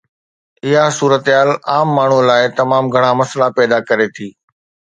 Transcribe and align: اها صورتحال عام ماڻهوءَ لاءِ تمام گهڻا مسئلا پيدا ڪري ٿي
اها 0.69 0.85
صورتحال 0.99 1.49
عام 1.73 1.87
ماڻهوءَ 1.99 2.27
لاءِ 2.31 2.43
تمام 2.61 2.83
گهڻا 2.97 3.11
مسئلا 3.23 3.47
پيدا 3.61 3.79
ڪري 3.91 4.07
ٿي 4.15 4.27